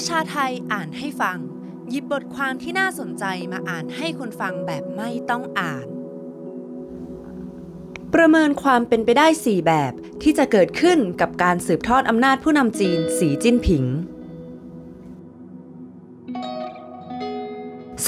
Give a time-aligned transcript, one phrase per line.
[0.00, 1.38] ประชาไทยอ่านให้ฟัง
[1.90, 5.86] หยิบบทความที่น่าสนใจมาอ่านให้คนฟังแบบไม่ต้องอ่าน
[8.14, 9.92] ประเมินความเป็นไปได้ 4 แบบ
[10.22, 13.84] ที่จะเกิดขึ้นกับการสืบทอดอำนาจผู้นำจีนสีจิ้นผิง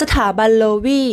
[0.00, 1.04] สถาบันโลวี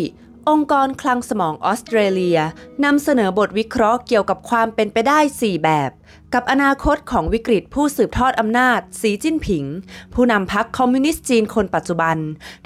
[0.50, 2.40] องค์กรคลังสมองออสเตรเลีย
[2.84, 5.92] นำเสนอบทวิเคราะห์เกี่ยวกับความเป็นไปได้ 4 แบบ
[6.34, 9.66] กับอนาคตของวิกฤตผู้สืบทอดอำนาจ สีจิ้นผิง
[10.14, 12.18] ผู้นำพรรคคอมมิวนิสต์จีนคนปัจจุบัน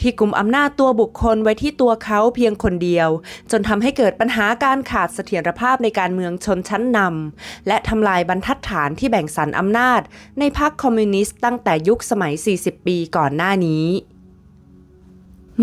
[0.02, 3.10] ที่กลุ่มอำนาจตัวบุคคลไว้ที่ตัวเขาเพียงคนเดียว
[3.52, 10.02] จนทำให้เกิดปัญหาการขาดเสถียรภาพในการเมืองชนชั้นนำและทำลายบรรทัดฐานที่แบ่งสรรอำนาจ
[10.40, 13.86] ในพรรคคอมมิวนิสต์ตั้งแต่ยุคสมัย 40 ปีก่อนหน้านี้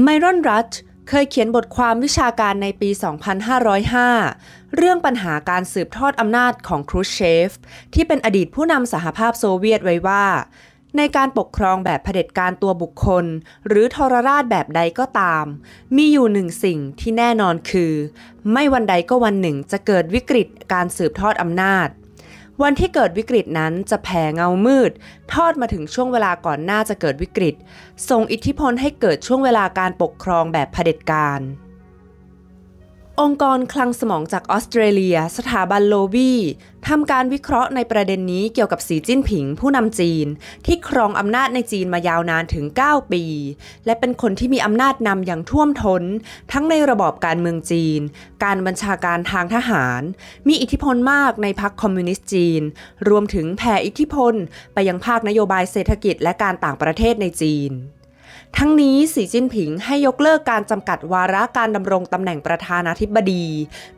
[0.02, 0.70] ไมรอนรัช
[1.10, 2.90] เคยเขียนบทความวิชาการในปี
[3.62, 7.50] 2505 เรื่องปัญหาการสืบทอดอำนาจของครูเชฟ
[7.94, 10.24] ที่เป็นอดีตผู้นำสหภาพโซเวียตไว้ว่า
[10.96, 13.24] ในการปกครองแบบเผด็จการตัวบุคคล
[13.66, 15.44] หรือทรราชแบบใดก็ตาม
[15.96, 17.92] มีอยู่หนึ่งสิ่งที่แน่นอนคือ
[18.52, 21.88] ไม่วันใดก็วันหนึ่งจะเกิดวิกฤตการสืบทอดอำนาจ
[22.62, 24.92] วันที่เกิดวิกฤตนั้นจะแผ่เงามืด
[25.32, 27.54] ทอดมาถึงช่วงเวลาก่อนหน้าจะเกิดวิกฤต
[28.08, 31.40] ส่งอิทธิพลให้เกิดช่วงเวลาการปกครองแบบเผด็จการ
[33.24, 36.32] องค์กรคลังสมองจากออสเตรเลีย สถาบันโลวี
[36.88, 40.26] ทำการวิเคราะห์ในประเด็นนี้เกี่ยวกับสีจิ้นผิงผู้นำจีน
[40.66, 43.24] ที่ครองอำนาจในจีนมายาวนานถึง 9 ปี
[43.86, 46.02] และเป็นคนที่มีอำนาจนำอย่างท่วมทน้น
[46.52, 48.00] ทั้งในระบอบการเมืองจีน
[48.44, 50.02] การบัญชาการทางทหาร
[50.48, 52.62] มีอิทธิพลมากในพรรคคอมมิวนิสต์จีน
[53.08, 54.34] รวมถึงแผ่อิทธิพล
[54.74, 57.72] ไปยังภาคนโยบายเศรษฐกิจและการต่างประเทศในจีน
[58.56, 63.44] ทั้งนี้สีจิ้นผิงให้ยกเลิกการจำกัดวาระการดำรงตำแหน่งประธานาธิบดี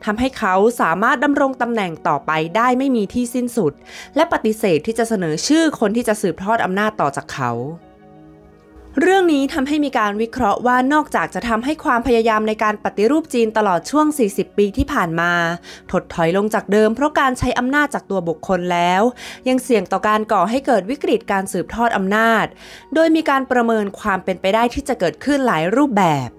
[0.05, 3.73] ทำให้เขาสามารถดำรงตำแหน่งต่อไปได้ไม่มีที่สิ้นสุด
[4.15, 7.51] และปฏิเสธที่จะเสนอชื่อคนที่จะสืบทอดอำนาจต่อจากเขา
[8.99, 15.31] เรื่องนี้ทำให้มีการวิเคราะห์ว่านอกจากจะทำให้ความพยายามในการปฏิรูปจีนตลอดช่วง 40 ปีที่ผ่านมา
[15.91, 19.01] ถดถอยลงจากเดิมเพราะการใช้อำนาจจากตัวบุคคลแล้ว
[19.49, 22.45] ยังเสี่ยงต่อการก่อให้เกิดวิกฤตการสืบทอดอำนาจ
[22.93, 26.29] โดยมีการประเมินความเป็นไปได้ที่จะเกิดขึ้นหลายรูปแบบ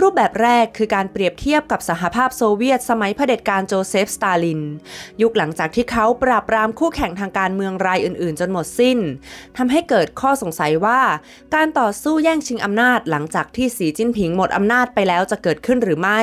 [0.00, 4.60] รูปแบบแรกคือการเปรียบเทียบกับสหภาพโซเวียตสมัยเผด็จการโจเซฟสตาลิน
[5.22, 8.98] ยุคหลังจากที่เขาปราบปรามคู่แข่งทางการเมืองรายอื่นๆ จนหมดสิ้น
[9.56, 11.00] ทำให้เกิดข้อสงสัยว่า
[11.54, 16.20] การต่อสู้แย่งชิงอำนาจหลังจากที่สีจิ้นผิงหมดอำนาจไปแล้วจะเกิดขึ้นหรือไม่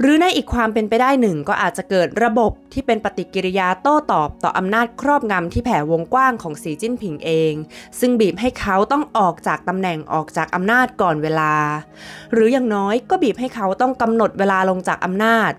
[0.00, 7.54] หรือในอีกความเป็นไปได้หนึ่งก็อาจจะเกิดระบบที่เป็นปฏิกิริยาโต้ตอบต่ออำนาจครอบงำที่แผ่วงกว้างของสีจิ้นผิงเอง
[8.00, 11.54] ซึ่งบีบให้เขาต้องออกจากตำแหน่งออกจากอำนาจก่อนเวลา
[12.32, 15.52] หรืออย่างน้อยก็บีบให้เขาต้องกำหนดเวลาลงจากอำนาจ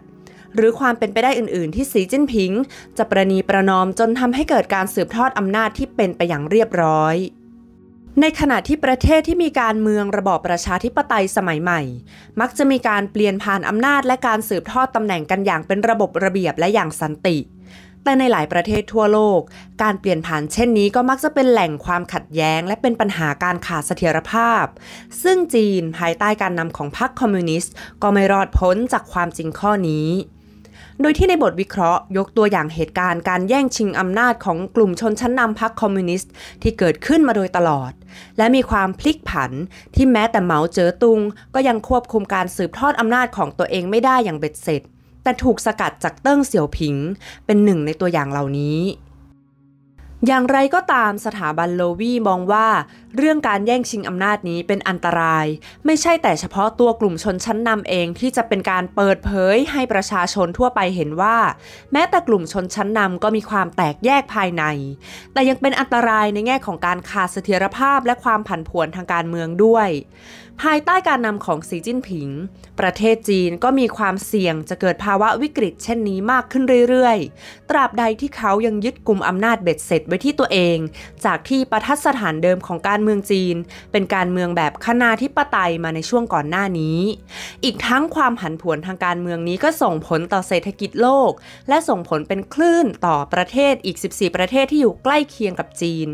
[0.56, 2.52] หรือความเป็นไปได้อื่น ๆ ที่สีจิ้นผิง
[2.98, 7.16] จะประนีประนอมจนทำให้เกิดการสืบทอดอำนาจที่เป็นไปอย่างเรียบร้อย
[8.22, 11.82] ในขณะที่ประเทศที่มีการเมืองระบอบประชาธิปไตยสมัยใหม่
[12.40, 17.38] มักจะมีการเปลี่ยนผ่านอำนาจและการสืบทอดตำแหน่งกันอย่างเป็นระบบระเบียบและอย่างสันติ
[18.04, 19.40] แต่ในหลายประเทศทั่วโลก
[19.84, 24.66] การเปลี่ยนผ่านเช่นนี้ก็มักจะเป็นแหล่งความขัดแย้ง และเป็นปัญหาการขาดเสถียรภาพ
[25.24, 30.08] ซึ่งจีนภายใต้การนำของพรรคคอมมิวนิสต์ก็ไม่รอดพ้นจากความจริงข้อนี้
[31.02, 36.32] โดยที่ในบทวิเคราะห์ยกตัวอย่างเหตุการณ์การแย่งชิงอำนาจของกลุ่มชนชั้นนำพรรคคอมมิวนิสต์
[36.62, 37.92] ที่เกิดขึ้นมาโดยตลอด
[38.38, 39.52] และมีความพลิกผัน
[39.96, 41.20] ที่แม้แต่เหมาเจ๋อตุง
[41.54, 44.82] ก็ยังควบคุมการสืบทอดอำนาจของตัวเองไม่ได้อย่างเบ็ดเสร็จ
[45.24, 46.96] แต่ถูกสกัดจากเติ้งเสี่ยวผิง
[47.46, 48.78] เป็นหนึ่งในตัวอย่างเหล่านี้
[50.28, 52.68] อย่างไรก็ตามสถาบันโลวีมองว่า
[53.18, 55.46] เรื่องการแย่งชิงอำนาจนี้เป็นอันตราย
[55.86, 61.38] ไม่ใช่แต่เฉพาะตัวกลุ่มชนชั้นนำเองที่จะเป็นการเปิดเผยให้ประชาชนทั่วไปเห็นว่า
[61.92, 64.64] แม้แต่กลุ่มชนชั้นนำก็มีความแตกแยกภายใน
[65.34, 69.90] แต่ยังเป็นอันตรายในแง่ของการขาดเสถียรภาพและความผันผวนทางการเมืองด้วย
[70.62, 72.30] ภายใต้การนำของสีจิ้นผิง
[72.80, 80.78] ประเทศจีนก็มีความเสี่ยงจะเกิดภาวะวิกฤต เช่นนี้มากขึ้นเรื่อยๆ ตราบใดที่เขายังยึดกลุ่มอำนาจเบ็ดเสร็จว้ที่ตัวเอง
[81.26, 83.56] จากที่ประทัดสถานเดิมของการเมืองจีน
[83.92, 87.00] เป็นการเมืองแบบคณาธิปไตยมาในช่วงก่อนหน้านี้
[87.64, 91.32] อีกทั้งความผันผวนทางการเมืองนี้ก็ส่งผลต่อเศรษฐกิจโลก
[91.70, 96.08] และส่งผลเป็นคลื่นต่อประเทศอีก 14 ประเทศที่อยู่ใกล้เคียงกับจีน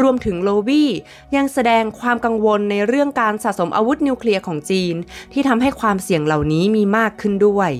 [0.00, 0.90] รวมถึงโลวี่
[1.36, 4.94] ยังแสดงความกังวลในเรื่องการสะสมอาวุธนิวเคลียร์ของจีน
[5.32, 7.72] ที่ทำให้ความเสี่ยงเหล่านี้มีมากขึ้นด้วย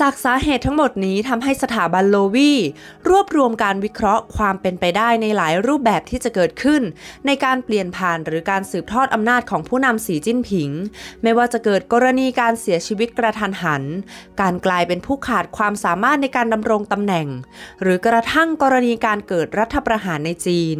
[0.00, 2.52] จากสาเหตุทั้งหมดนี้ทำให้สถาบันโลวี
[3.08, 6.82] รวบรวมการวิเคราะห์ความเป็นไปได้ในหลายรูปแบบที่จะเกิดขึ้น
[7.26, 10.70] ในการเปลี่ยนผ่านหรือการสืบทอดอำนาจของผู้นำสีจิ้นผิง
[11.22, 13.82] ไม่ว่าจะเกิดกรณีการเสียชีวิตกระทันหัน
[14.40, 17.28] การกลายเป็นผู้ขาดความสามารถในการดำรงตำแหน่ง
[17.82, 20.78] หรือกระทั่งกรณีการเกิดรัฐประหารในจีน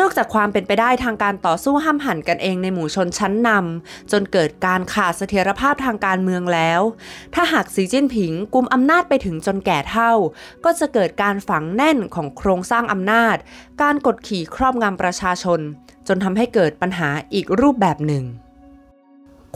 [0.00, 6.80] นอกจากความเป็นไปได้ทางการต่อสู้ห้ามหันกันเองในหมู่ชนชั้นนำจนเกิดการขาดเสถียรภาพทางการเมืองแล้ว
[7.34, 10.12] ถ้าหากสีจิ้นผิงกุมอำนาจไปถึงจนแก่เท่า
[10.64, 13.36] ก็จะเกิดการฝังแน่นของโครงสร้างอำนาจ
[13.82, 15.60] การกดขี่ครอบงำประชาชน
[16.08, 18.24] จนทำให้เกิดปัญหาอีกรูปแบบหนึ่ง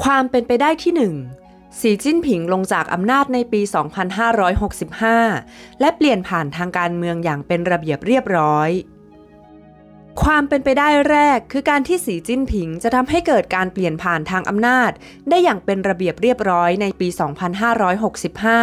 [0.03, 1.15] ความเป็นไปได้ที่หนึ่ง
[1.81, 3.61] สีจิ้นผิงลงจากอำนาจในปี
[4.91, 8.71] 2565 และเปลี่ยนผ่านทางการเมืองอย่างเป็นระเบียบเรียบร้อย
[10.23, 14.91] ความเป็นไปได้แรกคือการที่สีจิ้นผิงจะทำให้เกิดการเปลี่ยนผ่านทางอำนาจ
[15.31, 17.09] ได้อย่างเป็นระเบียบเรียบร้อยในปี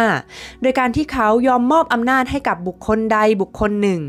[0.08, 4.00] 2565 โดยการที่เขายอมมอบอำนาจให้กับบุคคลใดบุคคลหนึ่ง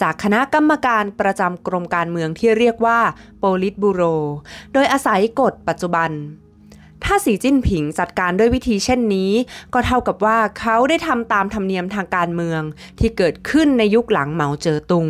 [0.00, 2.98] จากคณะกรรมการประจำกรมการเมืองที่เรียกว่า
[3.38, 4.02] โปลิตบูโร
[4.72, 6.10] โดยอาศัยกฎปัจจุบัน
[7.04, 9.32] ถ้าสีจิ้นผิงจัดการด้วยวิธีเช่นนี้
[9.74, 12.62] ก็เท่ากับว่าเขาได้ทำตามธรรมเนียมทางการเมือง
[12.98, 15.06] ที่เกิดขึ้นในยุคหลังเหมาเจ๋อตุง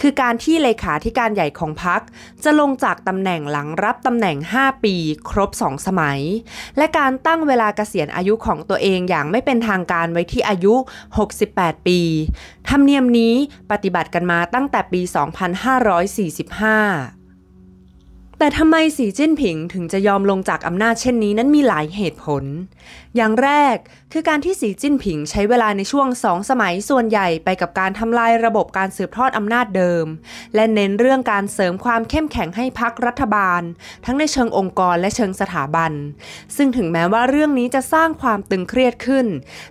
[0.00, 2.00] คือการที่เลขาธิการใหญ่ของพรรค
[2.44, 4.94] จะลงจากตำแหน่งหลังรับตำแหน่ง 5 ปี
[5.28, 6.20] ครบ 2 สมัย
[6.76, 10.74] และการตั้งเวลาเกษียณอายุของตัวเองอย่างไม่เป็นทางการไว้ที่อายุ
[11.30, 12.00] 68 ปี
[12.68, 13.34] ธรรมเนียมนี้
[13.70, 17.23] ปฏิบัติกันมาตั้งแต่ปี 2545
[18.44, 22.44] แต่ทำไมสีจิ้นผิงถึงจะยอมลงจากอำนาจเช่นนี้นั้นมีหลายเหตุผล
[23.16, 23.76] อย่างแรก
[24.12, 30.06] คือการที่สีจิ้นผิงใช้เวลาในช่วงสองสมัยส่วนใหญ่ไปกับการทำลายระบบการสืบทอดอำนาจเดิม
[30.54, 33.62] และเน้นเรื่องการเสริมความเข้มแข็งให้พักรัฐบาล
[34.04, 35.92] ทั้งในเชิงองค์กรและเชิงสถาบัน
[36.56, 39.26] ซึ่งถึงแม้ว่าเรื่องนี้จะสร้างความตึงเครียดขึ้น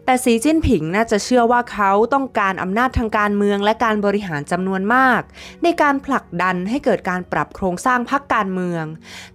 [0.05, 5.21] แต่สีจิ้นผิงน่าจะเชื่อว่าเขาต้องการอำนาจทางการเมืองและการบริหารจำนวนมาก
[5.63, 8.85] ในการผลักดันให้เกิดการปรับโครงสร้างพรรคการเมือง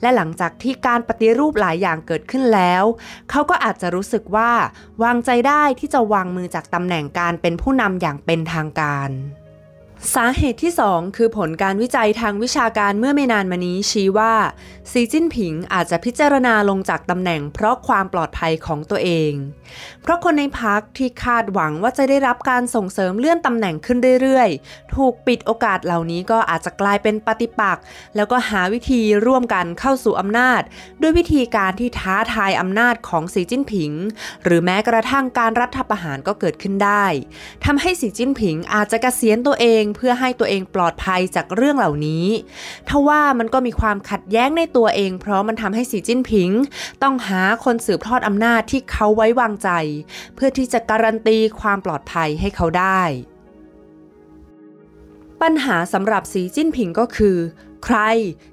[0.03, 2.85] และหลังจากที่การปฏิรูปหลายอย่างเกิดขึ้นแล้ว
[3.33, 4.51] เขาก็อาจจะรูู้้สึกว่า
[5.03, 9.11] วางใจได้ที่จะวางมือจากตำแหน่งการเป็นผู้นำอย่างเป็นทางการ
[10.15, 14.35] สาเหตุที่ 2 คือผลการวิจัยทางวิชาการเมื่อไม่นานมานี้ชี้ว่า
[14.91, 19.33] ซีจิ้นผิงอาจจะพิจารณาลงจากตำแหน่งเพราะความปลอดภัยของตัวเอง
[20.03, 27.85] เพราะคนในพักที่คาดหวังว่าจะได้รับการส่งเสริมเลื่อนตำแหน่งขึ้นเรื่อยๆ ถูกปิดโอกาสเหล่านี้ก็อาจจะกลายเป็นปฏิปักษ์
[28.17, 30.63] แล้วก็หาวิธีร่วมกันเข้าสู่อำนาจ
[31.01, 33.93] ด้วยวิธีการที่ท้าทายอำนาจของสีจิ้นผิง
[34.45, 37.05] หรือแม้กระทั่งการรัฐประหารก็เกิดขึ้นได้
[37.65, 42.27] ทำให้สีจิ้นผิงอาจจะกะเกษียณตัวเองเพื่อให้ตัวเองปลอดภัยจากเรื่องเหล่านี้
[42.89, 46.51] ทว่ามันก็มีความขัดแย้งในตัวเอง เพราะมันทำให้สีจิ้นผิง
[47.03, 49.71] ต้องหาคนสืบทอดอำนาจที่เขาไว้วางใจ
[50.35, 53.03] เพื่อที่จะการันตีความปลอดภัยให้เขาได้
[55.43, 57.37] ปัญหาสำหรับสีจิ้นผิงก็คือ
[57.85, 57.99] ใคร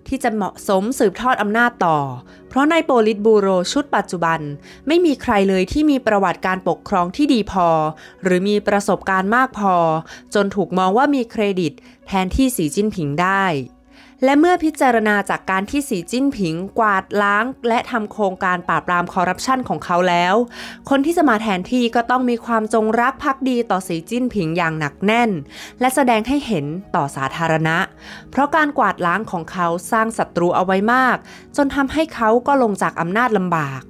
[0.07, 1.99] ที่จะเหมาะสมสืบทอดอำนาจต่อ
[2.44, 4.39] เราะในโปลิตบูโรชุดปัจจุบัน
[4.87, 7.69] ไม่มีใครเลยที่มีประวัติการปกครองที่ดีพอ
[8.23, 9.75] หรือมีประสบการณ์มากพอ
[10.33, 11.73] จนถูกมองว่ามีเครดิต
[12.07, 13.43] แทนที่สีจิ้นผิงได้
[14.25, 20.35] และเมื่อพิจารณาจากการที่สีจิ้นผิงกวาดล้าง และทำโครงการปราบปรามคอร์รัปชันของเขาแล้ว
[20.89, 25.29] คนที่จะมาแทนที่ก็ต้องมีความจงรักภักดีต่อสีจิ้นผิงอย่างหนักแน่น
[25.79, 27.77] และแสดงให้เห็นต่อสาธารณะ
[28.31, 31.17] เพราะการกวาดล้างของเขาสร้างศัตรูเอาไว้มาก
[31.57, 33.81] จนทำให้เขาก็ลงจากอำนาจลำบาก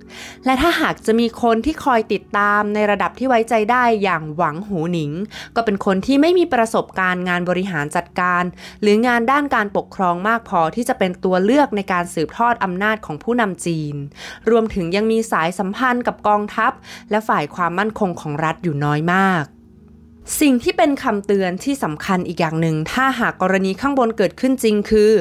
[0.45, 5.11] และถ้าหากจะมีคนที่คอยติดตามในระดับที่ไว้ใจได้อย่างหวังหูหนิง
[5.55, 8.43] ก็เป็นคนที่ไม่มีประสบการณ์งานบริหารจัดการ
[8.81, 13.95] หรืองานด้านการปกครองมากพอที่จะเป็นตัวเลือกในการสืบทอดอำนาจของผู้นำจีน
[14.49, 16.71] รวมถึงยังมีสายสัมพันธ์กับกองทัพ
[17.11, 19.45] และฝ่ายความมั่นคงของรัฐอยู่น้อยมาก
[20.41, 25.11] สิ่งที่เป็นคำเตือนที่สำคัญอีกอย่างหนึ่ง ถ้าหากกรณีข้างบนเกิดขึ้นจริงคือ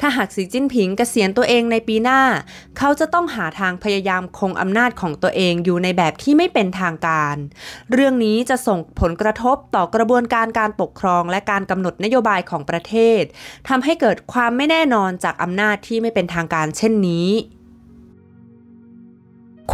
[0.00, 2.20] ถ้าหากสีจิ้นผิงเกษียณตัวเองในปีหน้า
[2.78, 7.36] เขาจะต้องหาทางพยายามคงอำนาจของตัวเองอยู่ในแบบที่ไม่เป็นทางการ
[7.92, 13.22] เรื่องนี้จะส่งผลกระทบต่อกระบวนการการปกครองและการกำหนดนโยบายของประเทศ
[13.68, 17.28] ทำให้เกิดความไม่แน่นอนจากอำนาจที่ไม่เป็นทางการเช่นนี้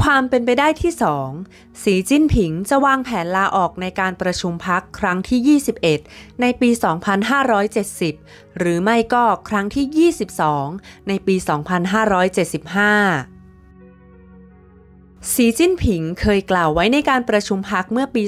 [0.01, 0.93] ความเป็นไปได้ที่
[1.37, 5.61] 2 สีจิ้นผิงจะวางแผนลาออกในการประชุมพักครั้งที่
[6.01, 6.71] 21 ในปี
[7.65, 10.13] 2570 หรือไม่ก็ครั้งที่
[10.65, 13.38] 22 ในปี 2575
[15.33, 18.23] สีจิ้นผิงเคยกล่าวไว้ในการประชุมพักเมื่อปี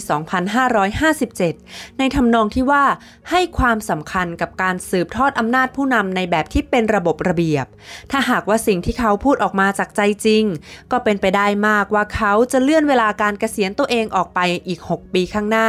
[1.16, 2.84] 2557 ในทำนองที่ว่า
[3.30, 7.66] ให้ความสำคัญกับการสืบทอดอำนาจผู้นำในแบบที่เป็นระบบระเบียบ
[8.10, 10.44] ถ้าหากว่าสิ่งที่เขาพูดออกมาจากใจจริง
[10.92, 15.68] ก็เป็นไปได้มากว่าเขาจะเลื่อนเวลาการเกษียณตัวเองออกไปอีก 6 ปีข้างหน้า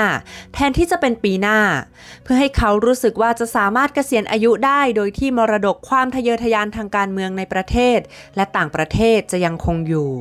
[0.54, 1.60] แทนที่จะเป็นปีหน้า
[2.24, 8.00] เพื่อให้เขารู้สึกว่าจะสามารถเกษียณอายุได้โดยที่มรดกความทะเยอทะยานทางการเมืองในประเทศ
[8.36, 10.12] และต่างประเทศจะยังคงอยู่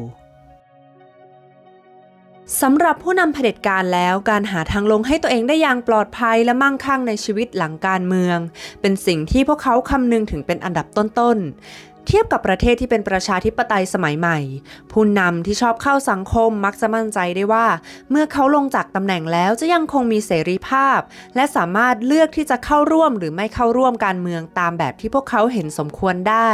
[2.59, 8.39] สำหรับผู้นำเผด็จการแล้วการหาทางลงให้ตัวเองได้อย่างปลอดภัยและมั่งคั่งในชีวิตหลังการเมือง
[8.81, 14.39] เป็นสิ่งที่พวกเขาคำนึงถึงเป็นอันดับต้นๆ ทียบกับประเทศที่เป็นประชาธิปไตยสมัยใหม่
[14.93, 17.67] ผู้นำที่ชอบเข้าสังคมมักจะมั่นใจได้ว่า
[18.11, 20.99] เมื่อเขาลงจากตำแหน่งแล้วจะยังคงมีเสรีภาพ
[21.37, 26.51] และสามารถเลือกที่จะเข้าร่วมหรือไม่เข้าร่วมการเมืองตามแบบที่พวกเขาเห็นสมควรได้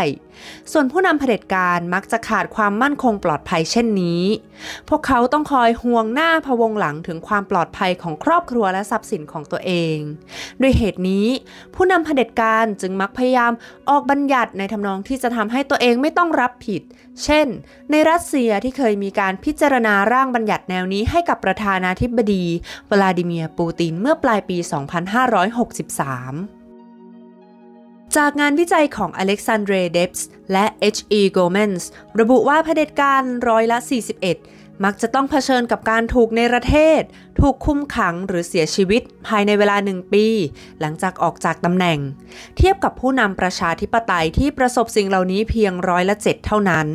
[0.73, 4.23] ส่วนผู้นำเผด็จการมักจะขาดความมั่นคงปลอดภัยเช่นนี้
[4.89, 9.97] พวกเขาต้องคอยห่วงหน้าพวงหลังถึงความปลอดภัยของครอบครัวและทรัพย์สินของตัวเอง
[10.61, 11.27] ด้วยเหตุนี้
[11.75, 13.53] ผู้นำเผด็จการจึงมักพยายาม
[13.91, 16.83] ออกบัญญัติในทำนองที่จะทำให้ตัวเองไม่ต้องรับผิด
[17.25, 17.47] เช่น
[17.91, 22.45] ในรัสเซียที่เคยมีการพิจารณาร่างบัญญัติแนวนี้ให้กับประธานาธิบดี
[22.91, 26.57] วลาดิเมียร์ปูตินเมื่อปลายปี 2563
[28.17, 31.21] จากงานวิจัยของอเล็กซานเดรเดฟส์และ H.E.
[31.37, 31.83] g o m e n s
[32.21, 33.79] ระบุว่าเผด็จการร้อยละ
[34.27, 37.01] 41 มักจะต้องเผชิญกับการถูกในประเทศ
[37.41, 40.27] ถูกคุมขังหรือเสียชีวิตภายในเวลาหนึ่งปี
[40.81, 41.99] หลังจากออกจากตำแหน่ง
[42.57, 46.89] เทียบกับผู้นำประชาธิปไตยที่ประสบสิ่งเหล่านี้เพียงร้อยละเจ็ดเท่านั้น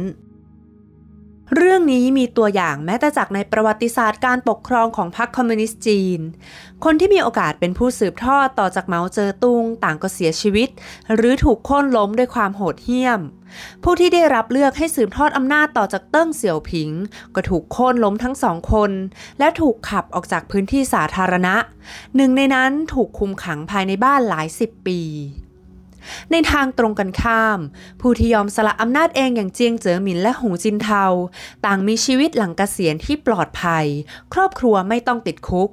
[1.55, 6.20] เรื่องนี้มีตัวอย่างแม้แต่จากในประวัติศาสตร์การปกครองของพรรคคอมมิวนิสต์จีน
[6.84, 10.70] คนที่มีโอกาสเป็นผู้สืบทอดต่อจากเหมาเจ๋อตุงต่างก็เสียชีวิต
[11.15, 13.20] หรือถูกโค่นล้มด้วยความโหดเหี้ยม
[13.84, 16.89] ผู้ที่ได้รับเลือกให้สืบทอดอำนาจต่อจากเติ้งเสี่ยวผิง
[17.36, 18.91] ก็ถูกโค่นล้มทั้งสองคน
[19.39, 21.55] และถูกขับออกจากพื้นที่สาธารณะ
[22.15, 25.01] หนึ่งในนั้นถูกคุมขังภายในบ้านหลายสิบปี
[26.31, 27.60] ในทางตรงกันข้าม
[28.01, 31.05] ผู้ที่ยอมสละอำนาจเองอย่างเจียงเจ๋อหมินและหูจินเทา
[31.65, 33.86] ต่างมีชีวิตหลังเกษียณที่ปลอดภัย
[34.34, 35.70] ครอบครัวไม่ต้องติดคุก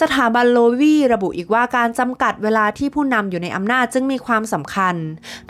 [0.00, 4.96] สถาบันโลวีระบุอีกว่าการจำกัดเวลาที่ผู้นำอยู่ในอำนาจจึงมีความสำคัญ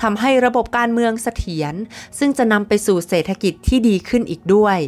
[0.03, 1.75] ทำให้ระบบการเมืองเสถียร
[2.19, 4.79] ซึ่งจะนำไปสู่เศรษฐกิจที่ดีขึ้นอีกด้วย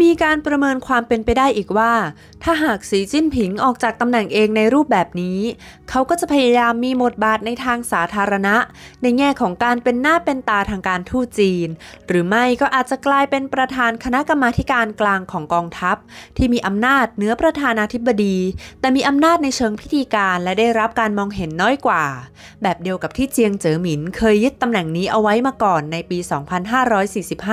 [0.00, 1.92] มีการประเมินความเป็นไปได้อีกว่า
[2.42, 5.38] ถ้าหากสีจิ้นผิงออกจากตำแหน่งเองในรูปแบบนี้
[5.90, 8.56] เขาก็จะพยายามมีบทบาทในทางสาธารณะ
[9.02, 11.68] ในแง่ของการเป็นหน้าเป็นตาทางการทูตจีน
[12.08, 15.96] หรือไม่ก็อาจจะกลายเป็นประธานคณะกรรมาการกลางของกองทัพ
[16.36, 18.36] ที่มีอำนาจเหนือประธานาธิบดี
[18.80, 22.04] แต่มีอำนาจในเชิงพิธีการและได้รับการมองเห็นน้อยกว่า
[22.62, 26.18] แบบเดียวกับที่เจียงเจ๋อหมินเคยยึดตำแหน่งนี้เอาไว้มาก่อนในปี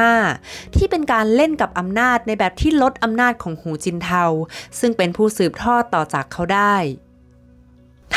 [0.10, 4.26] 2545 ที่เป็นการเล่นกับอำนาจในแบบที่ลดอำนาจของหูจินเทา
[4.80, 6.76] ซึ่งเป็นผู้สืบทอดต่อจากเขาได้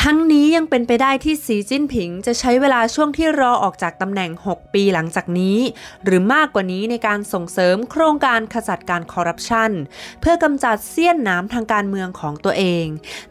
[0.07, 5.57] ทั้งนี้ยังเป็นไปได้ที่สีจิ้นผิง จะใช้เวลาช่วงที่รอออกจากตำแหน่ง 6 ปีหลังจากนี้
[6.05, 9.71] หรือมากกว่านี้ในการส่งเสริมโครงการขจัดการคอร์รัปชัน
[10.21, 12.85] เพื่อกำจัดเสี้ยนน้ำทางการเมืองของตัวเอง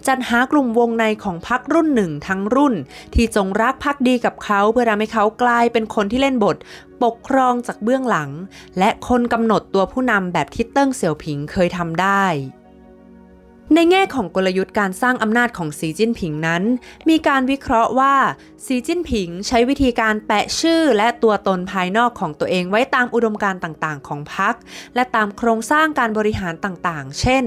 [0.07, 2.75] จัดหากลุ่มวงในของพรรครุ่นหนึ่งทั้งรุ่น
[3.15, 6.57] ที่จงรักภักดีกับเขาเพื่อทำให้เขากลายเป็นคนที่เล่นบท
[7.03, 8.31] ปกครองจากเบื้องหลัง
[8.79, 12.25] และคนกำหนดตัวผู้นำแบบที่เติ้งเสี่ยวผิงเคยทำได้
[13.75, 16.63] ในแง่ของกลยุทธ์การสร้างอำนาจของสีจิ้นผิงนั้น
[17.09, 18.15] มีการวิเคราะห์ว่า
[18.67, 24.55] สีจิ้นผิงใช้วิธีการแปะชื่อและตัวตนภายนอกของตัวเองไว้ตามอุดมการต่างๆ ของพรรค
[24.95, 27.45] และตามโครงสร้างการบริหารต่างๆ เช่น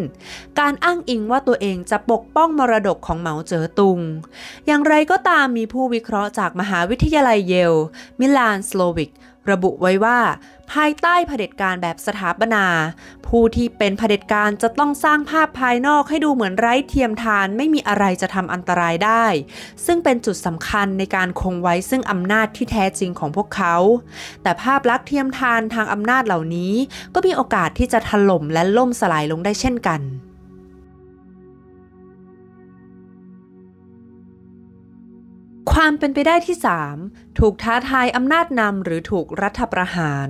[0.60, 4.00] การอ้างอิงว่าตัวเองจะปกป้องมรดกของเหมาเจ๋อตุง
[4.68, 7.74] อย่างไรก็ตามมีผู้วิเคราะห์จากมหาวิทยาลัยเยล
[8.20, 9.12] มิลานสโลวิก
[9.52, 10.20] ระบุไว้ว่า
[10.74, 12.66] ภายใต้เผด็จการแบบสถาปนา
[13.28, 19.26] ผู้ที่เป็นเผด็จการจะต้องสร้างภาพภายนอกให้ดูเหมือนไร้เทียมทานไม่มีอะไรจะทำอันตรายได้
[19.86, 23.76] ซึ่งเป็นจุดสำคัญในการคงไว้ซึ่งอำนาจที่แท้จริงของพวกเขา
[24.44, 26.74] แต่ภาพลักษณ์เทียมทานทางอำนาจเหล่านี้
[27.14, 30.02] ก็มีโอกาสที่จะถล่มและล่มสลายลงได้เช่นกัน
[35.72, 36.58] ความเป็นไปได้ที่
[36.98, 40.30] 3 ถูกท้าทายอำนาจนำหรือถูกรัฐประหาร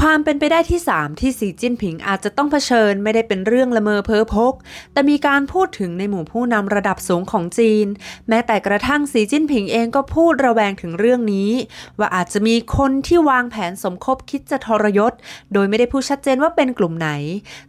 [0.00, 4.54] ความเป็นไปได้ที่ 3 ที่สีจิ้นผิงอาจจะต้องเผชิญไม่ได้เป็นเรื่องละเมอเพ้อพก
[4.92, 7.86] แต่มีการพูดถึงในหมู่ผู้นำระดับสูงของจีน
[8.28, 11.50] แม้แต่กระทั่งสีจิ้นผิงเองก็พูดระแวงถึงเรื่องนี้
[11.98, 15.12] ว่าอาจจะมีคนที่วางแผนสมคบคิดจะทรยศ
[15.52, 17.10] โดยไม่ได้พูดชัดเจนว่าเป็นกลุ่มไหน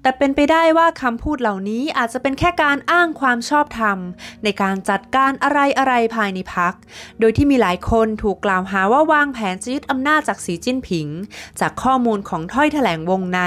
[0.01, 3.97] แต่เป็นไปได้ว่าคำพูดเหล่านี้อาจจะเป็นแค่การอ้างความชอบธรรม
[4.43, 6.73] ในการจัดการอะไรอะไรภายในพัก
[7.19, 11.07] โดยที่มีหลายคนถูกกล่าวหาว่าวางแผนจะยึดอำนาจจากสีจิ้นผิง
[11.61, 13.39] จากข้อมูลของถ้อยแถลงวงใน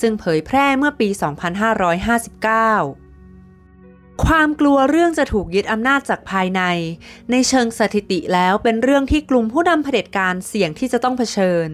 [0.00, 3.03] ซึ่งเผยแพร่เมื่อปี 2559
[4.22, 6.62] ความกลัวเรื่องจะถูกยึดอำนาจจากภายใน
[7.30, 11.68] ในเชิงสถิติแล้วเป็นเรื่องที่กลุ่มผู้นำเผด็จการเสี่ยงที่จะต้องเผชิญ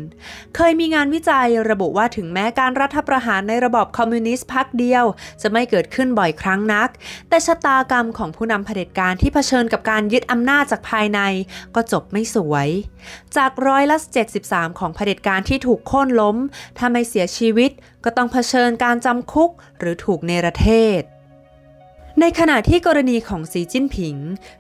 [0.57, 5.05] เคยมีงานวิจัยระบุว่าถึงแม้การรัฐประหารในระบอบคอมมิวนิสต์พักเดียว
[5.43, 6.89] จะไม่เกิดขึ้นบ่อยครั้งนัก
[7.29, 11.21] แต่ชะตากรรมของผู้นำเผด็จการที่เผชิญกับการยึดอำนาจจากภายใน
[11.75, 12.69] ก็จบไม่สวย
[13.37, 13.97] จากร้อยละ
[14.39, 16.37] 73 ของเผด็จการที่ถูกโค่นล้ม
[16.79, 17.71] ถ้าไม่เสียชีวิต
[18.05, 20.69] ก็ต้องเผชิญการจำคุกหรือถูกเนรเท
[21.01, 21.05] ศ
[22.19, 24.17] ในขณะที่กรณีของสีจิ้นผิง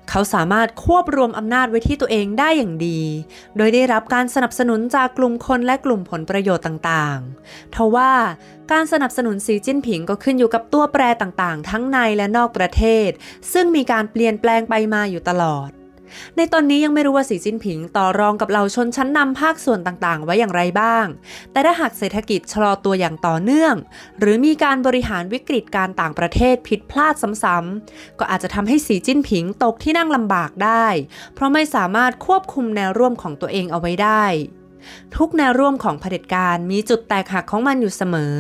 [0.08, 3.00] เขาสามารถควบรวมอำนาจไว้ที่ตัวเองได้อย่างดี
[3.56, 8.12] โดยได้รับการสนับสนุนจากกลุ่มคนและกลุ่มผลประโยชน์ต่างๆ ทว่า
[8.72, 13.10] การสนับสนุนสีจิ้นผิงก็ขึ้นอยู่กับตัวแปรต่างๆ ทั้งในและนอกประเทศ
[13.52, 15.70] ซึ่งมีการเปลี่ยนแปลงไปมาอยู่ตลอด
[16.36, 21.06] ในตอนนี้ยังไม่รู้ว่าสีจิ้นผิงต่อรองกับเหล่าชนชั้นนำภาคส่วนต่างๆ ไว้อย่างไรบ้าง
[21.52, 23.74] แต่ถ้าหากเศรษฐกิจชะลอตัวอย่างต่อเนื่อง
[24.20, 30.86] หรือมีการบริหารวิกฤตการต่างประเทศผิดพลาดซ้ำๆก็อาจจะทำให้สีจิ้นผิงตกที่นั่งลำบากได้
[31.34, 34.24] เพราะไม่สามารถควบคุมแนวร่วมของตัวเองเอาไว้ได้
[35.16, 38.36] ทุกแนวร่วมของเผด็จการมีจุดแตกหักของมันอยู่เสมอ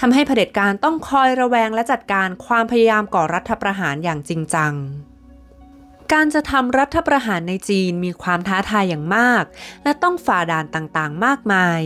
[0.00, 4.72] ทำให้เผด็จการต้องคอยระแวงและจัดการความพยายามก่อรัฐประหารอย่างจริงจัง
[6.12, 9.44] การจะทำรัฐประหารในจีนมีความท้าทายอย่างมาก
[9.84, 11.80] และต้องฝ่าด่านต่างๆ มากมาย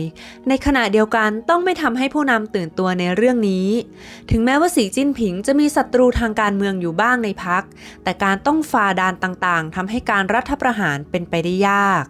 [0.47, 3.67] ในขณะเดียวกันต้องไม่ทำให้ผู้นำตื่นตัวในเรื่องนี้
[4.31, 7.63] ถึงแม้ว่าสีจิ้นผิงจะมีศัตรูทางการเมืองอยู่บ้างในพัก
[8.03, 12.05] แต่การต้องฝ่าด่านต่างๆทำให้การรัฐประหารเป็นไปได้ยาก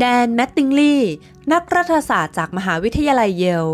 [0.00, 0.96] แดนแมตติงลี
[1.52, 3.66] นักรัฐศาสตร์จากมหาวิทยาลัยเยล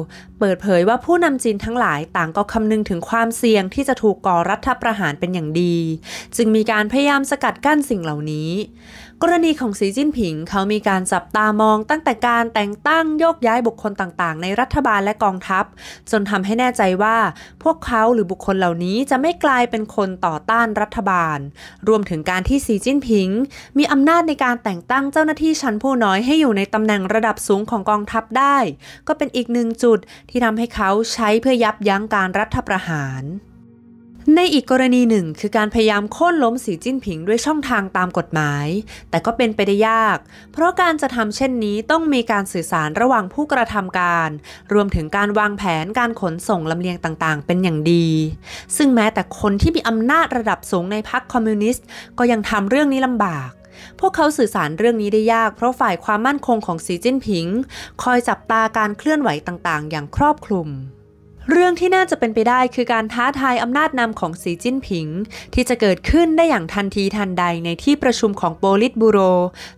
[0.45, 5.77] เปิดเผยว่าผู้นำจีนทั้งหลายต่างก็คำนึงถึงความเสี่ยงที่จะถูกก่อรัฐประหารเป็นอย่างดี
[6.37, 8.51] จึงมีการพยายามสกัดกั้นสิ่งเหล่านี้
[9.23, 15.65] กรณีของสีจิ้นผิงเขามีการจับตามองตั้งแต่การแต่งตั้งโยกย้ายบุคคลต่างๆ ในรัฐบาลและกองทัพ
[16.11, 17.17] จนทำให้แน่ใจว่า
[17.63, 21.39] พวกเขาหรือบุคคลเหล่านี้จะไม่กลายเป็นคนต่อต้านรัฐบาล
[21.89, 23.29] รวมถึงการที่สีจิ้นผิง
[23.79, 28.59] มีอำนาจในการแต่งตั้งเจ้าหน้าที่ชั้นผู้น้อยให้อยู่ในตำแหน่งระดับสูงของกองทัพได้
[29.09, 29.99] ก็เป็นอีกหนึ่งจุด
[30.33, 33.25] ที่ทำให้เขาใช้เพื่อยับยั้งการรัฐประหาร
[34.37, 38.67] ในอีกกรณีหนึ่งคือการพยายามโค่นล้มสีจิ้นผิงด้วยช่องทางตามกฎหมาย
[39.11, 40.19] แต่ก็เป็นไปได้ยาก
[40.53, 44.31] เพราะการจะทำเช่นนี้ต้องมีการสื่อสารระหว่างผู้กระทำการ
[44.73, 48.07] รวมถึงการวางแผนการขนส่งลำเลียงต่างๆ เป็นอย่างดี
[48.77, 51.85] ซึ่งแม้แต่คนที่มีอำนาจระดับสูงในพรรคคอมมิวนิสต์
[52.19, 53.51] ก็ยังทำเรื่องนี้ลำบาก
[54.01, 57.47] พวกเขาสื่อสารเรื่องนี้ได้ยาก เพราะฝ่ายความมั่นคงของสีจิ้นผิง
[58.03, 60.69] คอยจับตาการเคลื่อนไหวต่างๆ อย่างครอบคลุม
[61.51, 65.07] เรื่องที่น่าจะเป็นไปได้คือการท้าทายอำนาจนำของสีจิ้นผิง
[65.55, 69.19] ที่จะเกิดขึ้นได้อย่างทันทีทันใดในที่ประชุมของโปลิตบูโร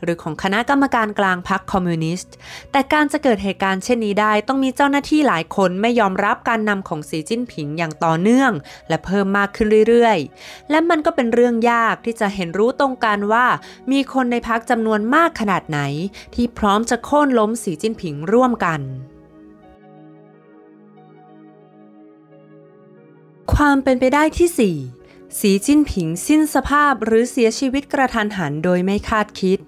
[0.03, 2.33] หรือของคณะกรรมการกลางพรรคคอมมิวนิสต์
[2.72, 8.53] แต่การจะเกิดเหตุการณ์เช่นนี้ได้ต้องมีเจ้าหน้าที่หลายคนไม่ยอมรับการนำของสีจิ้นผิงอย่างต่อเนื่อง
[8.88, 13.46] และเพิ่มมากขึ้นเรื่อยๆ และมันก็เป็นเรื่องยากที่จะเห็นรู้ตรงกันว่า
[13.92, 15.81] มีคนในพรรคจำนวนมากขนาดไหน
[16.35, 18.83] ที่พร้อมจะโค่นล้มสีจิ้นผิงร่วมกัน
[23.52, 29.59] ความเป็นไปได้ที่ 4 สีจิ้นผิงสิ้นสภาพหรือเสียชีวิตกระทันหันโดยไม่คาดคิด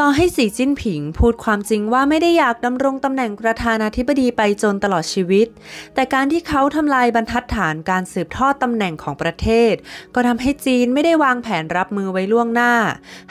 [0.00, 5.46] ต่อให้สีจิ้นผิงพูดความจริงว่าไม่ได้อยากดำรงตำแหน่งประธานาธิบดีไปจนตลอดชีวิต
[5.94, 9.74] แต่การที่เขาทำลายบรรทัดฐานการสืบทอดตำแหน่งของประเทศ
[10.14, 12.74] ก็ทำให้จีนไม่ได้วางแผนรับมือไว้ล่วงหน้า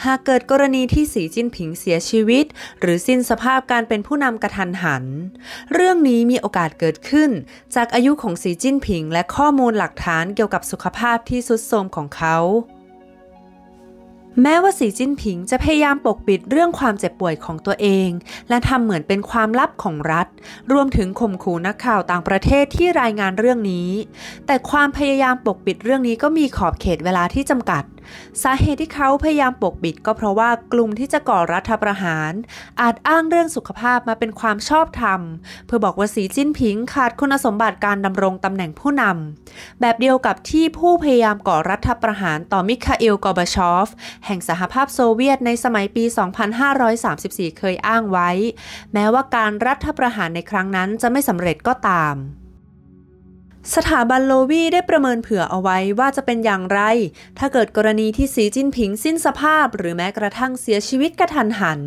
[0.06, 2.45] หากเกิดกรณีที่สีจิ้นผิงเสียชีวิต
[2.80, 5.04] หรือสิ้นสภาพการเป็นผู้นำกระทันหัน
[5.73, 7.30] เรื่องนี้มีโอกาสเกิดขึ้น
[7.76, 12.38] จากอายุของสีจิ้นผิง และข้อมูลหลักฐานเกี่ยวกับสุขภาพที่ทรุดโทรมของเขา
[14.41, 18.09] แม้ว่าสีจิ้นผิงจะพยายามปกปิดเรื่องความเจ็บป่วยของตัวเอง
[18.49, 20.27] และทำเหมือนเป็นความลับของรัฐ
[20.71, 23.89] รวมถึงข่มขู่นักข่าวต่างประเทศที่รายงานเรื่องนี้
[24.45, 27.83] แต่ความพยายามปกปิดเรื่องนี้ก็มีขอบเขตเวลาที่จำกัด
[28.43, 32.31] สาเหตุที่เขาพยายามปกปิดก็เพราะว่ากลุ่มที่จะก่อรัฐประหาร
[32.81, 35.21] อาจอ้างเรื่องสุขภาพมาเป็นความชอบธรรม
[35.65, 43.87] เพื่อบอกว่าสีจิ้นผิงขาดคุณสมบัติการดำรงตำแหน่งผู้นำแบบเดียวกับที่ผู้พยายามก่อรัฐประหารต่อมิคาเอลกอบาชอฟ
[44.25, 46.03] แห่งสหภาพโซเวียตในสมัยปี
[46.81, 48.29] 2534 เคยอ้างไว้
[48.93, 52.15] แม้ว่าการรัฐประหารในครั้งนั้นจะไม่สำเร็จก็ตาม
[53.76, 56.80] สถาบันโลวีได้ประเมินเผื่อเอาไว้ว่าจะเป็นอย่างไร
[57.39, 61.82] ถ้าเกิดกรณีที่สีจิ้นผิงสิ้นสภาพ หรือแม้กระทั่งเสียชีวิตกระทันหัน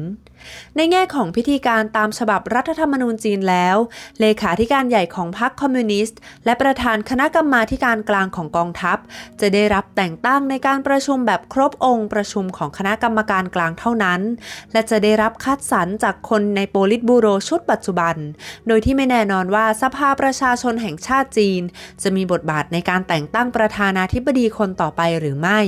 [0.77, 3.77] ในแง่ของพิธีการตามฉบับรัฐธรรมนูญจีนแล้ว
[4.21, 8.99] เลขาธิการใหญ่ของพรรคคอมมิวนิสต์ และประธานคณะกรรมาการกลางของกองทัพ
[9.41, 14.21] จะได้รับแต่งตั้งในการประชุมแบบครบองค์ประชุมของคณะกรรมการกลางเท่านั้น
[14.73, 18.17] และจะได้รับคัดสรรจากคนในโปลิตบูโรชุดปัจจุบัน
[18.67, 21.63] โดยที่ไม่แน่นอนว่าสภาประชาชนแห่งชาติจีน
[22.03, 25.61] จะมีบทบาทในการแต่งตั้งประธานาธิบดีคนต่อไปหรือไม่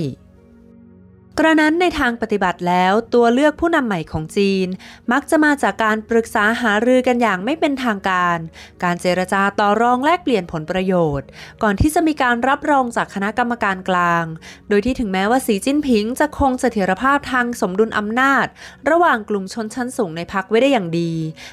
[1.40, 4.66] กระนั้นในทางปฏิบัติแล้วตัวเลือกผู้นำใหม่ของจีน
[5.12, 8.38] มักจะมาจากการปรึกษาหารือกันอย่างไม่เป็นทางการ
[8.85, 11.27] การเจรจาต่อรองแลกเปลี่ยนผลประโยชน์
[11.62, 14.24] ก่อนที่จะมีการรับรองจากคณะกรรมการกลาง
[14.68, 18.46] โดยที่ถึงแม้ว่าสีจิ้นผิง จะคงเสถียรภาพทางสมดุลอำนาจ
[18.90, 21.12] ระหว่างกลุ่มชนชั้นสูงในพรรคไว้ได้อย่างดี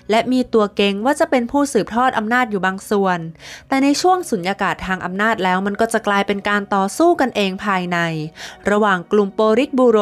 [0.09, 3.19] และมีตัวเก่งว่าจะเป็นผู้สืบทอดอำนาจอยู่บางส่วน
[3.67, 7.97] แต่ในช่วงสุญญากาศทางอำนาจแล้วมันก็จะกลายเป็นการต่อสู้กันเองภายใน
[8.71, 9.99] ระหว่างกลุ่มโปริตบูโร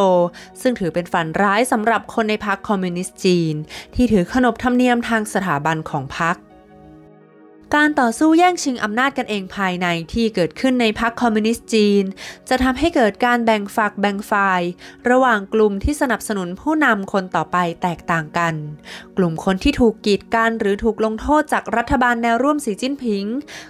[0.62, 3.55] ซึ่งถือเป็นฝันร้ายสำหรับคนในพรรคคอมมิวนิสต์จีน
[3.95, 6.38] ที่ถือขนบธรรมเนียมทางสถาบันของพรรค
[7.79, 12.03] การต่อสู้แย่งชิงอำนาจกันเองภายในที่เกิดขึ้นในพรรคคอมมิวนิสต์จีน
[12.49, 14.62] จะทำให้เกิดการแบ่งฝักแบ่งฝ่าย
[15.09, 18.53] ระหว่างกลุ่มที่สนับสนุนผู้นำคนต่อไปแตกต่างกัน
[19.17, 23.25] กลุ่มคนที่ถูกกีดกันหรือถูกลงโทษจากรัฐบาลแนวร่วมสีจิ้นผิง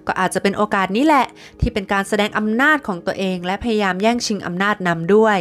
[0.07, 1.25] ก็อาจจะเป็นโอกาสนี้แหละ
[1.59, 5.39] ที่เป็นการแสดงอำนาจของตัวเอง และพยายามแย่งชิงอำนาจนำด้วย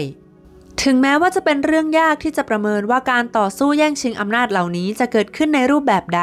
[0.81, 6.23] ถึงแม้ว่าจะเป็นเรื่องยากที่จะประเมินว่าการต่อสู้แย่งชิงอำนาจเหล่านี้จะเกิดขึ้นในรูปแบบใด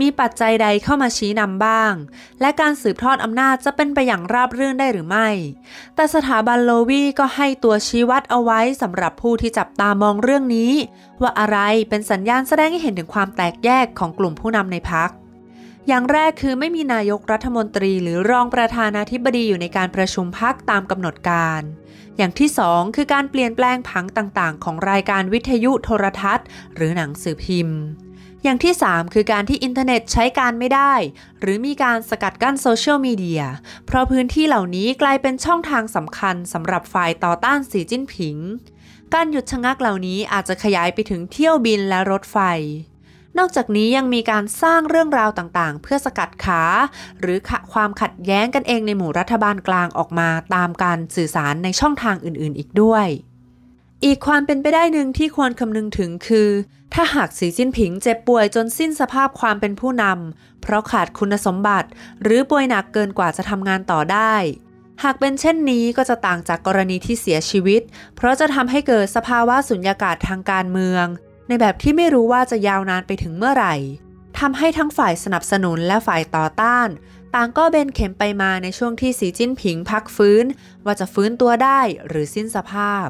[0.00, 1.92] มีปัจจัยใดเข้ามาชี้นำบ้าง
[2.40, 5.28] และการสืบทอดอำนาจจะเป็นไปอย่างราบรื่นได้หรือไม่
[5.94, 10.72] แต่สถาบันโลวีก็ให้ตัวชี้วัดเอาไว้สำหรับผู้ที่จับตามองเรื่องนี้
[11.22, 15.10] ว่าอะไรเป็นสัญญาณแสดงให้เห็นถึงความแตกแยกของกลุ่มผู้นำในพรรค
[15.88, 21.62] อย่างแรกคือไม่มีนายกรัฐมนตรีหรือรองประธานาธิบดีอยู่ในการประชุมพักตามกำหนดการ
[22.18, 27.80] อย่างที่สองคือการเปลี่ยนแปลงผังต่างๆ ของรายการวิทยุโทรทัศน์ หรือหนังสือพิมพ์
[28.42, 30.94] อย่างที่ 3 คือการที่อินเทอร์เน็ตใช้การไม่ได้
[31.40, 33.42] หรือมีการสกัดกั้นโซเชียลมีเดีย
[33.86, 38.36] เพราะพื้นที่เหล่านี้กลายเป็นช่องทางสำคัญสำหรับฝ่ายต่อต้านสีจิ้นผิง
[39.14, 42.38] การหยุดชะงักเหล่านี้อาจจะขยายไปถึงเที่ยวบินและรถไฟ
[43.38, 46.62] นอกจากนี้ยังมีการสร้างเรื่องราวต่างๆ เพื่อสกัดขา
[47.20, 47.38] หรือ
[47.72, 53.06] ความขัดแย้งกันเองในหมู่รัฐบาลกลางออกมาตามการสื่อสารในช่องทางอื่นๆ อีกด้วย
[54.04, 56.50] อีกความเป็นไปได้หนึ่งที่ควรคำนึงถึงคือ
[56.94, 61.88] ถ้าหากสีจิ้นผิงเจ็บป่วยจนสิ้นสภาพความเป็นผู้นำเพราะขาดคุณสมบัติ
[62.22, 64.34] หรือป่วยหนักเกินกว่าจะทำงานต่อได้
[65.02, 67.82] หากเป็นเช่นนี้ก็จะต่างจากกรณีที่เสียชีวิต
[68.16, 71.06] เพราะจะทำให้เกิดสภาวะสุญญากาศทางการเมือง
[71.48, 73.74] ในแบบที่ไม่รู้ว่าจะยาวนานไปถึงเมื่อไหร่
[74.38, 76.88] ทำให้ทั้งฝ่ายสนับสนุนและฝ่ายต่อต้าน
[77.34, 80.44] ต่างก็เบนเข็มไปมาในช่วงที่สีจิ้นผิงพักฟื้น
[80.84, 83.08] ว่าจะฟื้นตัวได้หรือสิ้นสภาพ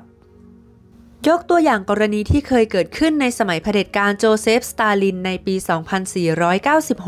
[1.29, 5.55] ยกตัวอย่างกรณีที่เคยเกิดขึ้นในสมัยเผด็จการโจเซฟ สตาลินในปี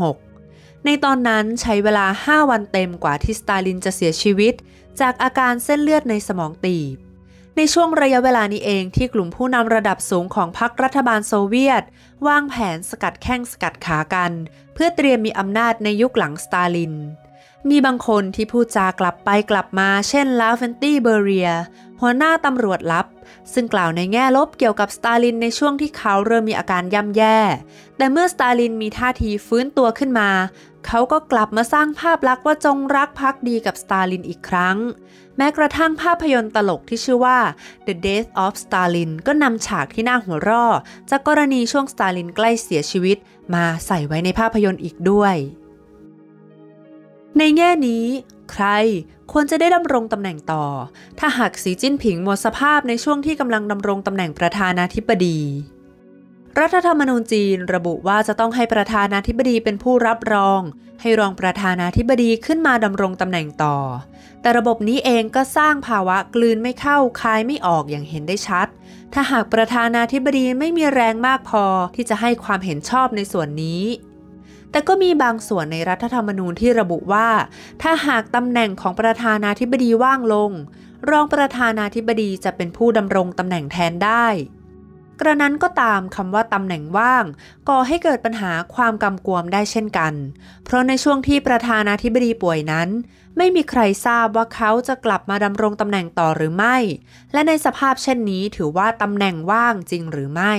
[0.07, 4.53] 2496 ในตอนนั้นใช้เวลา 5 วันเต็มกว่าที่สตาลินจะเสียชีวิต
[5.01, 7.04] จากอาการเส้นเลือดในสมองตีบ
[7.57, 11.83] ในช่วงระยะเวลานี้เองที่กลุ่มผู้นำระดับสูงของพรรครัฐบาลโซเวียต
[12.27, 14.31] วางแผนสกัดแข้งสกัดขากัน
[14.73, 16.93] เพื่อเตรียมมีอำนาจในยุคหลังสตาลิน
[17.69, 21.51] มีบางคนที่พูดจากลับไปกลับมา เช่นลาเฟนตี้เบเรีย
[22.01, 23.05] หัวหน้าตำรวจลับ
[23.53, 27.37] ซึ่งกล่าวในแง่ลบเกี่ยวกับสตาลินในช่วงที่เขาเริ่มมีอาการย่ำแย่
[27.97, 30.29] แต่เมื่อสตาลินมีท่าทีฟื้นตัวขึ้นมา
[30.87, 34.77] เขาก็กลับมาสร้างภาพลักษณ์ว่าจงรักภักดีกับสตาลินอีกครั้ง
[35.37, 37.39] แม้กระทั่งภาพยนตร์ตลกที่ชื่อว่า
[37.87, 40.73] The Death of Stalin ก็นำฉากที่น่าหัวเราะ
[41.09, 43.17] จากกรณีช่วงสตาลินใกล้เสียชีวิต
[43.53, 45.35] มาใส่ไว้ในภาพยนตร์อีกด้วย
[47.37, 48.05] ในแง่นี้
[48.51, 48.65] ใคร
[49.31, 50.65] ควรจะได้ดำรงตำแหน่งต่อ
[51.19, 55.39] ถ้าหากสีจิ้นผิงหมดสภาพในช่วงที่กำลังดำรงตำแหน่งประธานาธิบดี
[56.61, 60.61] รัฐธรรมนูญจีนระบุว่าจะต้องให้ประธานาธิบดีเป็นผู้รับรอง
[61.01, 63.77] ให้รองประธานาธิบดีขึ้นมาดำรงตำแหน่งต่อ
[64.41, 68.67] แต่ระบบนี้เองก็สร้างภาวะกลืนไม่เข้าคายไม่ออกอย่างเห็นได้ชัด
[69.13, 71.65] ถ้าหากประธานาธิบดีไม่มีแรงมากพอ
[71.95, 73.83] ที่จะให้ความเห็นชอบในส่วนนี้
[74.71, 77.29] แต่ก็มีบางส่วนในรัฐธรรมนูญที่ระบุว่า
[77.81, 80.51] ถ้าหากตำแหน่งของประธานาธิบดีว่างลง
[81.09, 84.27] รองประธานาธิบดีจะเป็นผู้ดำรงตำแหน่งแทนได้
[85.19, 87.25] กระนั้นก็ตามคำว่าตำแหน่งว่าง
[87.69, 90.13] ก่อให้เกิดปัญหาความกำกวมได้เช่นกัน
[90.65, 92.89] เพราะในช่วงที่ประธานาธิบดีป่วยนั้น
[93.37, 96.77] ไม่มีใครทราบว่าเขาจะกลับมาดำรงตำแหน่งต่อหรือไม่
[97.33, 100.55] และในสภาพเช่นนี้ถือว่าตำแหน่งว่างจริงหรือไม่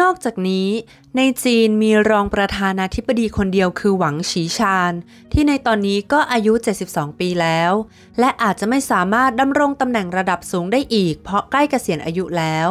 [0.00, 0.68] นอกจากนี้
[1.16, 4.92] ในจีนมีรองประธานาธิบดีคนเดียวคือหวังฉีชาน
[5.32, 6.52] ที่ในตอนนี้ก็อายุ
[6.86, 7.72] 72 ปีแล้ว
[8.18, 12.68] และอาจจะไม่สามารถดำรงตำแหน่งระดับสูงได้อีก เพราะใกล้เกษียณอายุแล้ว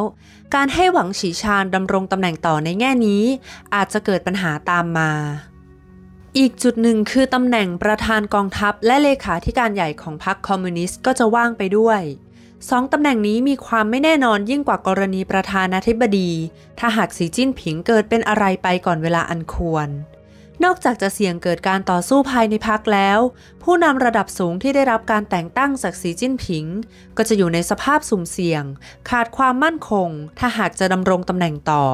[0.56, 3.24] การให้หวังฉีชานดำรงตำแหน่งต่อในแง่นี้
[3.76, 5.12] อาจจะเกิดปัญหาตามมา
[6.38, 12.02] อีกจุดหนึ่งคือตำแหน่งประธานกองทัพและเลขาธิการใหญ่ของพรรคคอมมิวนิสต์ก็จะว่างไปด้วย
[12.70, 16.30] สองตำแหน่งนี้มีความไม่แน่นอนยิ่งกว่ากรณีประธานาธิบดี
[16.80, 19.88] ถ้าหากสีจิ้นผิงเกิดเป็นอะไรไปก่อนเวลาอันควร
[20.64, 23.20] นอกจากจะเสี่ยงเกิดการต่อสู้ภายในพักแล้ว
[23.64, 26.66] ผู้นำระดับสูงที่ได้รับการแต่งตั้งจากสีจิ้นผิง
[27.18, 28.64] ก็จะอยู่ในสภาพสุ่มเสี่ยง
[29.10, 31.86] ขาดความมั่นคง ถ้าหากจะดำรงตำแหน่งต่อ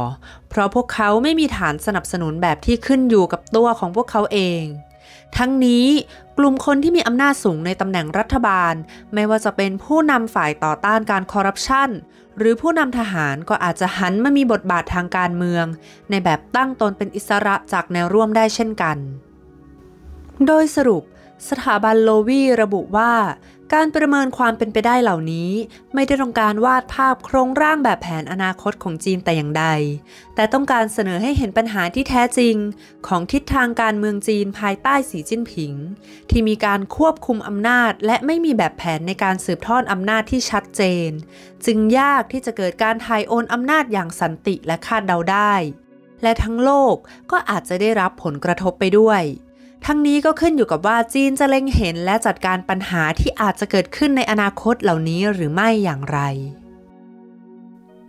[0.50, 4.64] เพราะพวกเขาไม่มีฐานสนับสนุนแบบที่ขึ้นอยู่กับตัวของพวกเขาเอง
[5.38, 5.86] ทั้งนี้
[6.38, 8.74] กลุ่มคนที่มีอำนาจสูงในตำแหน่งรัฐบาล
[9.14, 11.90] ไม่ว่าจะเป็นผู้นำฝ่ายต่อต้านการคอร์รัปชัน
[12.40, 15.66] หรือผู้นำทหารก็อาจจะหันมามีบทบาททางการเมือง
[16.10, 18.98] ในแบบตั้งตนเป็นอิสระจากแนวร่วมได้เช่นกัน
[20.48, 21.04] โดยสรุป
[21.50, 23.12] สถาบันโลวีระบุว่า
[23.76, 25.52] การประเมินความเป็นไปได้เหล่านี้
[25.94, 29.66] ไม่ได้ต้องการวาดภาพโครงร่างแบบแผนอนาคตของจีนแต่อย่างใด
[30.36, 32.56] แต่ต้องการเสนอให้เห็นปัญหาที่แท้จริง
[33.08, 35.74] ของทิศทางการเมืองจีนภายใต้สีจิ้นผิง
[36.30, 41.10] ที่มีการควบคุมอำนาจ และไม่มีแบบแผนในการสืบทอดอำนาจที่ชัดเจน
[41.66, 45.54] จึงยากที่จะเกิดการถ่ายโอนอำนาจอย่างสันติและคาดเดาได้
[46.24, 46.96] และทั้งโลก
[47.32, 49.24] ก็อาจจะได้รับผลกระทบไปด้วย
[49.86, 56.20] ทั้งนี้ก็ขึ้นอยู่กับว่าจีนจะเล็งเห็นและจัดการปัญหาที่อาจจะเกิดขึ้นในอนาคตเหล่านี้หรือไม่อย่างไร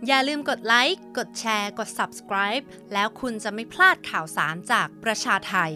[0.07, 5.73] อย่าลืมกดไลค์ กดแชร์ กด subscribe แล้วคุณจะไม่พลาดข่าวสารจากประชาไทย